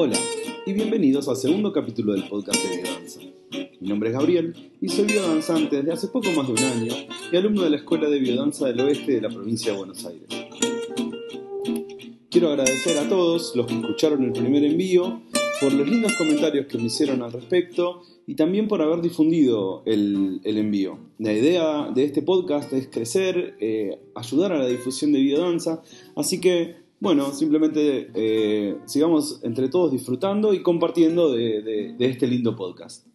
[0.00, 0.16] Hola
[0.64, 3.20] y bienvenidos al segundo capítulo del podcast de Biodanza.
[3.80, 6.92] Mi nombre es Gabriel y soy biodanzante desde hace poco más de un año
[7.32, 10.28] y alumno de la Escuela de Biodanza del Oeste de la provincia de Buenos Aires.
[12.30, 15.20] Quiero agradecer a todos los que escucharon el primer envío
[15.60, 20.40] por los lindos comentarios que me hicieron al respecto y también por haber difundido el,
[20.44, 20.96] envío.
[21.18, 25.82] La idea de este podcast es crecer, eh, ayudar a la difusión de biodanza,
[26.14, 33.06] así que bueno, simplemente eh, sigamos entre todos disfrutando y compartiendo de, este lindo podcast.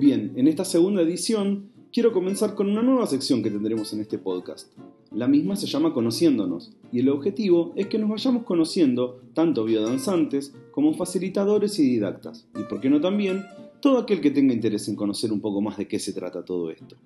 [0.00, 4.18] Bien, en esta segunda edición quiero comenzar con una nueva sección que tendremos en este
[4.18, 4.72] podcast.
[5.12, 10.54] La misma se llama Conociéndonos, y el objetivo es que nos vayamos conociendo tanto biodanzantes
[10.70, 13.44] como facilitadores y didactas, y por qué no también
[13.80, 16.70] todo aquel que tenga interés en conocer un poco más de qué se trata todo
[16.70, 16.96] esto.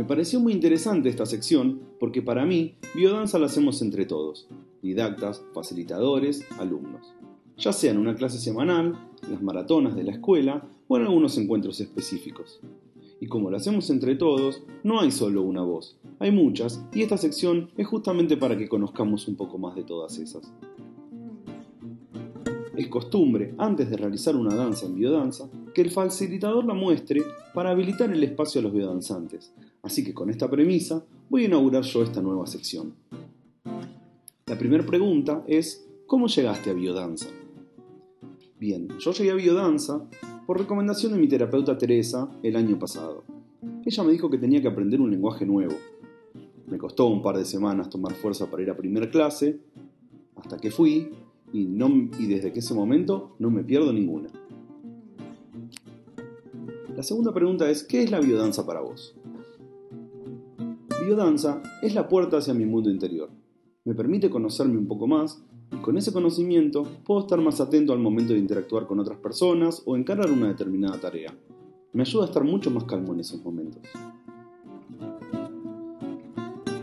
[0.00, 4.48] Me pareció muy interesante esta sección porque para mí biodanza la hacemos entre todos,
[4.80, 7.12] didactas, facilitadores, alumnos,
[7.58, 8.98] ya sea en una clase semanal,
[9.30, 12.60] las maratonas de la escuela o en algunos encuentros específicos.
[13.20, 17.18] Y como lo hacemos entre todos, no hay solo una voz, hay muchas y esta
[17.18, 20.50] sección es justamente para que conozcamos un poco más de todas esas.
[22.74, 27.20] Es costumbre, antes de realizar una danza en biodanza, que el facilitador la muestre
[27.52, 31.82] para habilitar el espacio a los biodanzantes, Así que con esta premisa voy a inaugurar
[31.82, 32.94] yo esta nueva sección.
[34.46, 37.28] La primera pregunta es, ¿cómo llegaste a biodanza?
[38.58, 40.04] Bien, yo llegué a biodanza
[40.46, 43.24] por recomendación de mi terapeuta Teresa el año pasado.
[43.84, 45.74] Ella me dijo que tenía que aprender un lenguaje nuevo.
[46.66, 49.60] Me costó un par de semanas tomar fuerza para ir a primera clase,
[50.36, 51.10] hasta que fui,
[51.52, 54.28] y, y desde ese momento no me pierdo ninguna.
[56.94, 59.14] La segunda pregunta es, ¿qué es la biodanza para vos?
[61.10, 63.30] Biodanza es la puerta hacia mi mundo interior.
[63.84, 67.98] Me permite conocerme un poco más y con ese conocimiento puedo estar más atento al
[67.98, 71.34] momento de interactuar con otras personas o encarar una determinada tarea.
[71.92, 73.82] Me ayuda a estar mucho más calmo en esos momentos.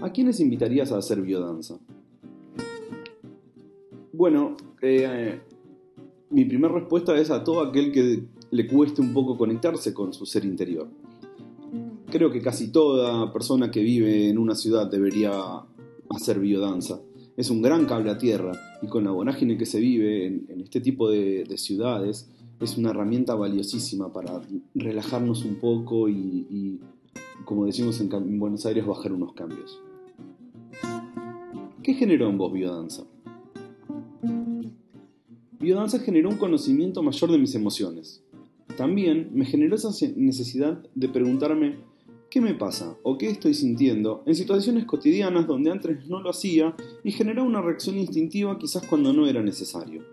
[0.02, 1.80] ¿A quiénes invitarías a hacer biodanza?
[4.12, 5.40] Bueno, eh,
[6.32, 10.26] mi primera respuesta es a todo aquel que le cueste un poco conectarse con su
[10.26, 10.90] ser interior
[12.10, 15.32] creo que casi toda persona que vive en una ciudad debería
[16.10, 17.02] hacer biodanza.
[17.36, 20.82] Es un gran cable a tierra y con la vorágine que se vive en, este
[20.82, 22.30] tipo de, ciudades
[22.60, 24.42] es una herramienta valiosísima para
[24.74, 26.80] relajarnos un poco y,
[27.46, 29.80] como decimos en, en Buenos Aires, bajar unos cambios.
[31.84, 33.04] ¿Qué generó en vos biodanza?
[35.60, 38.24] Biodanza generó un conocimiento mayor de mis emociones.
[38.78, 41.78] También me generó esa necesidad de preguntarme
[42.38, 46.76] ¿Qué me pasa o qué estoy sintiendo en situaciones cotidianas donde antes no lo hacía
[47.04, 50.04] y generaba una reacción instintiva quizás cuando no era necesario?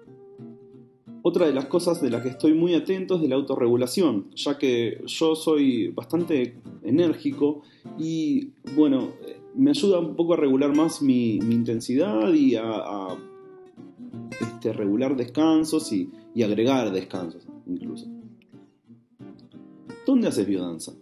[1.21, 4.57] Otra de las cosas de las que estoy muy atento es de la autorregulación, ya
[4.57, 7.61] que yo soy bastante enérgico
[7.99, 9.11] y bueno,
[9.55, 13.19] me ayuda un poco a regular más mi, intensidad y a,
[14.41, 18.07] este, regular descansos y, y agregar descansos incluso.
[20.07, 20.95] ¿Dónde haces biodanza?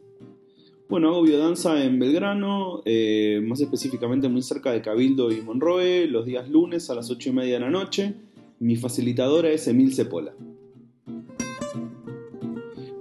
[0.93, 6.27] Bueno, hago biodanza en Belgrano, eh, más específicamente muy cerca de Cabildo y Monroe, los
[6.27, 8.13] días lunes a las 8 y media de la noche.
[8.59, 10.35] Mi facilitadora es Emil Cepola.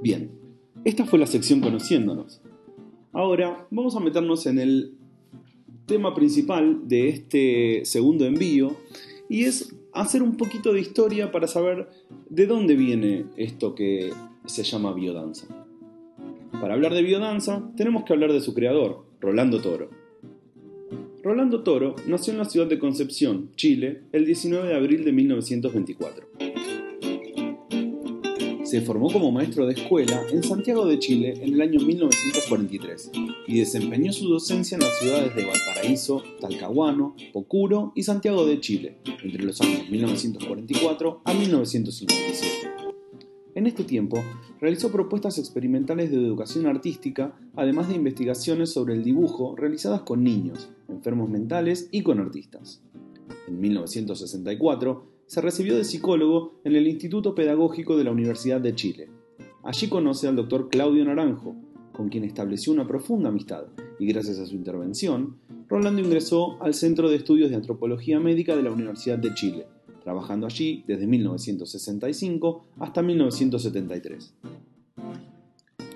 [0.02, 0.31] Bien,
[0.85, 2.40] esta fue la sección Conociéndonos.
[3.12, 4.94] Ahora vamos a meternos en el
[5.85, 8.73] tema principal de este segundo envío
[9.28, 11.90] y es hacer un poquito de historia para saber
[12.29, 14.12] de dónde viene esto que
[14.46, 15.46] se llama biodanza.
[16.59, 19.89] Para hablar de biodanza, tenemos que hablar de su creador, Rolando Toro.
[21.23, 26.28] Rolando Toro nació en la ciudad de Concepción, Chile, el 19 de abril de 1924.
[28.64, 33.11] Se formó como maestro de escuela en Santiago de Chile en el año 1943
[33.47, 38.97] y desempeñó su docencia en las ciudades de Valparaíso, Talcahuano, Pocuro y Santiago de Chile
[39.23, 42.80] entre los años 1944 a 1957.
[43.53, 44.23] En este tiempo,
[44.61, 50.69] realizó propuestas experimentales de educación artística, además de investigaciones sobre el dibujo realizadas con niños,
[50.87, 52.81] enfermos mentales y con artistas.
[53.49, 59.09] En 1964, se recibió de psicólogo en el Instituto Pedagógico de la Universidad de Chile.
[59.63, 61.55] Allí conoce al doctor Claudio Naranjo,
[61.91, 63.65] con quien estableció una profunda amistad,
[63.99, 65.37] y gracias a su intervención,
[65.67, 69.67] Rolando ingresó al Centro de Estudios de Antropología Médica de la Universidad de Chile,
[70.03, 74.33] trabajando allí desde 1965 hasta 1973.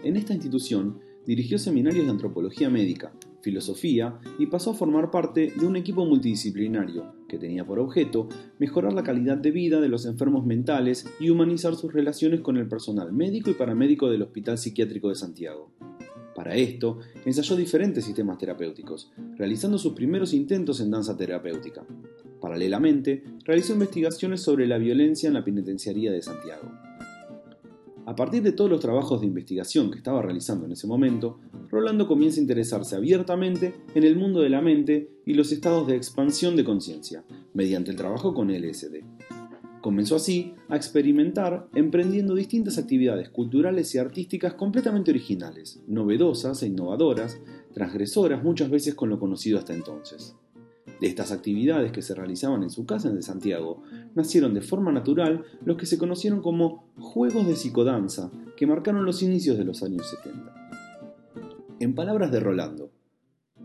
[0.03, 3.11] En esta institución dirigió seminarios de antropología médica,
[3.41, 8.27] filosofía y pasó a formar parte de un equipo multidisciplinario que tenía por objeto
[8.59, 12.67] mejorar la calidad de vida de los enfermos mentales y humanizar sus relaciones con el
[12.67, 15.71] personal médico y paramédico del Hospital Psiquiátrico de Santiago.
[16.35, 21.85] Para esto, ensayó diferentes sistemas terapéuticos, realizando sus primeros intentos en danza terapéutica.
[22.41, 26.71] Paralelamente, realizó investigaciones sobre la violencia en la penitenciaría de Santiago.
[28.05, 31.39] A partir de todos los trabajos de investigación que estaba realizando en ese momento,
[31.69, 35.95] Rolando comienza a interesarse abiertamente en el mundo de la mente y los estados de
[35.95, 37.23] expansión de conciencia,
[37.53, 39.03] mediante el trabajo con LSD.
[39.81, 47.39] Comenzó así a experimentar emprendiendo distintas actividades culturales y artísticas completamente originales, novedosas e innovadoras,
[47.73, 50.35] transgresoras muchas veces con lo conocido hasta entonces.
[51.05, 53.83] De estas actividades que se realizaban en su casa en Santiago,
[54.15, 59.21] nacieron de forma natural los que se conocieron como Juegos de Psicodanza, que marcaron los
[59.21, 60.51] inicios de los años 70.
[61.79, 62.89] En palabras de Rolando,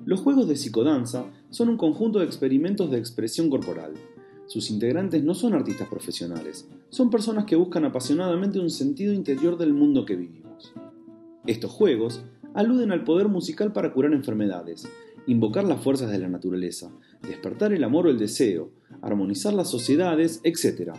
[0.05, 3.95] los Juegos de Psicodanza son un conjunto de experimentos de expresión corporal.
[4.47, 9.73] Sus integrantes no son artistas profesionales, son personas que buscan apasionadamente un sentido interior del
[9.73, 10.75] mundo que vivimos.
[11.47, 12.23] Estos juegos
[12.53, 14.87] aluden al poder musical para curar enfermedades,
[15.31, 16.91] invocar las fuerzas de la naturaleza,
[17.23, 20.91] despertar el amor o el deseo, armonizar las sociedades, etc.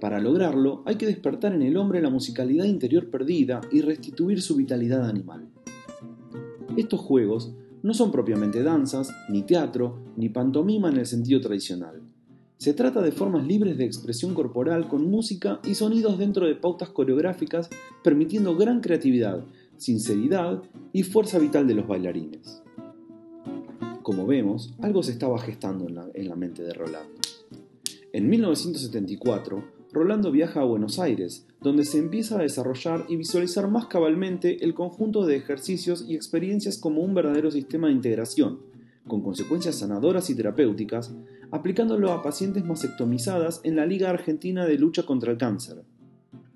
[0.00, 4.56] Para lograrlo hay que despertar en el hombre la musicalidad interior perdida y restituir su
[4.56, 5.46] vitalidad animal.
[6.78, 7.52] Estos juegos
[7.82, 12.00] no son propiamente danzas, ni teatro, ni pantomima en el sentido tradicional.
[12.56, 16.88] Se trata de formas libres de expresión corporal con música y sonidos dentro de pautas
[16.88, 17.68] coreográficas,
[18.02, 19.44] permitiendo gran creatividad,
[19.76, 20.62] sinceridad
[20.94, 22.62] y fuerza vital de los bailarines.
[24.02, 27.20] Como vemos, algo se estaba gestando en la, mente de Rolando.
[28.12, 29.62] En 1974,
[29.92, 34.72] Rolando viaja a Buenos Aires, donde se empieza a desarrollar y visualizar más cabalmente el
[34.72, 38.60] conjunto de ejercicios y experiencias como un verdadero sistema de integración,
[39.06, 41.12] con consecuencias sanadoras y terapéuticas,
[41.50, 45.82] aplicándolo a pacientes mastectomizadas en la Liga Argentina de Lucha contra el Cáncer.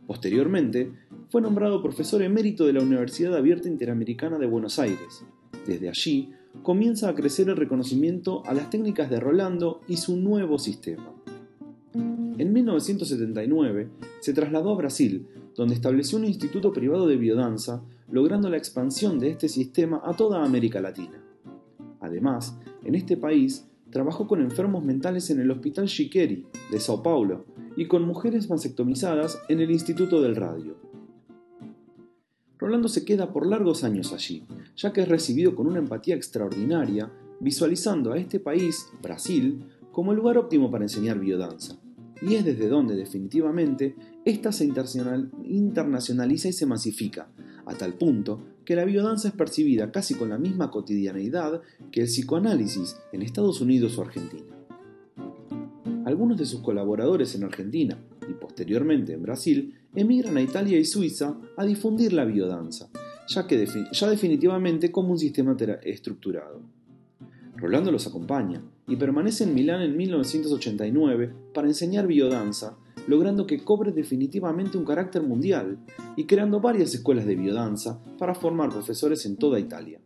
[0.07, 0.93] Posteriormente,
[1.29, 5.25] fue nombrado profesor emérito de la Universidad Abierta Interamericana de Buenos Aires.
[5.67, 6.33] Desde allí,
[6.63, 11.13] comienza a crecer el reconocimiento a las técnicas de Rolando y su nuevo sistema.
[11.95, 13.89] En 1979
[14.21, 19.31] se trasladó a Brasil, donde estableció un instituto privado de biodanza, logrando la expansión de
[19.31, 21.23] este sistema a toda América Latina.
[22.01, 27.45] Además, en este país trabajó con enfermos mentales en el Hospital Chiqueri de Sao Paulo
[27.77, 30.84] y con mujeres masectomizadas en el Instituto del Radio.
[32.65, 34.43] Rolando se queda por largos años allí,
[34.75, 40.17] ya que es recibido con una empatía extraordinaria, visualizando a este país, Brasil, como el
[40.17, 41.79] lugar óptimo para enseñar biodanza.
[42.23, 43.95] Y es desde donde definitivamente
[44.25, 47.29] ésta se internacionaliza y se masifica,
[47.67, 51.61] a tal punto que la biodanza es percibida casi con la misma cotidianeidad
[51.93, 54.55] que el psicoanálisis en Estados Unidos o Argentina.
[56.07, 57.99] Algunos de sus colaboradores en Argentina
[58.29, 62.89] y posteriormente en Brasil emigran a Italia y Suiza a difundir la biodanza,
[63.29, 66.61] ya, que ya definitivamente como un sistema estructurado.
[67.57, 72.77] Rolando los acompaña y permanece en Milán en 1989 para enseñar biodanza,
[73.07, 75.79] logrando que cobre definitivamente un carácter mundial
[76.17, 80.01] y creando varias escuelas de biodanza para formar profesores en toda Italia.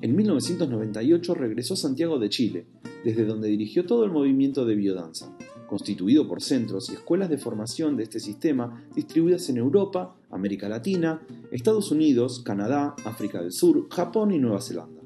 [0.00, 2.66] En 1998 regresó a Santiago de Chile,
[3.04, 5.34] desde donde dirigió todo el movimiento de biodanza,
[5.66, 11.22] constituido por centros y escuelas de formación de este sistema distribuidas en Europa, América Latina,
[11.50, 15.02] Estados Unidos, Canadá, África del Sur, Japón y Nueva Zelanda.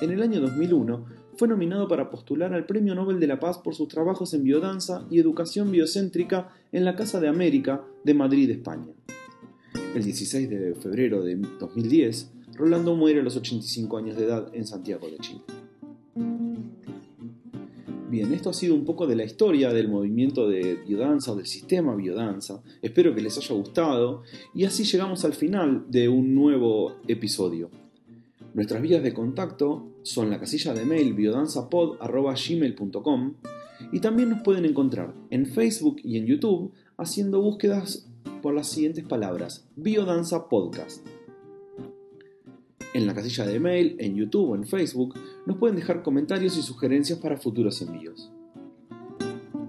[0.00, 1.04] En el año 2001
[1.36, 5.06] fue nominado para postular al Premio Nobel de la Paz por sus trabajos en biodanza
[5.10, 8.92] y educación biocéntrica en la Casa de América de Madrid, España.
[9.94, 14.66] El 16 de febrero de 2010, Rolando muere a los 85 años de edad en
[14.66, 15.40] Santiago de Chile.
[18.10, 21.46] Bien, esto ha sido un poco de la historia del movimiento de biodanza o del
[21.46, 22.60] sistema biodanza.
[22.82, 27.70] Espero que les haya gustado y así llegamos al final de un nuevo episodio.
[28.52, 33.34] Nuestras vías de contacto son la casilla de mail biodanzapod.gmail.com
[33.92, 38.08] y también nos pueden encontrar en Facebook y en YouTube haciendo búsquedas
[38.42, 41.06] por las siguientes palabras: Biodanza Podcast.
[42.92, 45.14] En la casilla de mail, en YouTube o en Facebook,
[45.46, 48.32] nos pueden dejar comentarios y sugerencias para futuros envíos.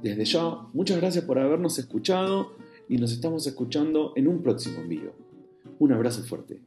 [0.02, 2.54] Desde ya, muchas gracias por habernos escuchado
[2.90, 5.14] y nos estamos escuchando en un próximo envío.
[5.78, 6.62] Un abrazo fuerte.